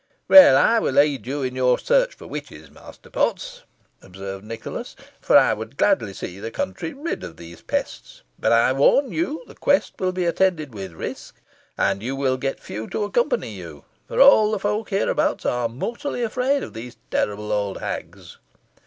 [0.27, 3.61] "Well, I will aid you in your search for witches, Master Potts,"
[4.01, 8.23] observed Nicholas; "for I would gladly see the country rid of these pests.
[8.39, 11.39] But I warn you the quest will be attended with risk,
[11.77, 16.23] and you will get few to accompany you, for all the folk hereabouts are mortally
[16.23, 18.37] afraid of these terrible old hags."